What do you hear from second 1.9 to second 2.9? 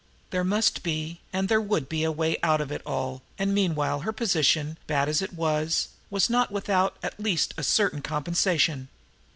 a way out of it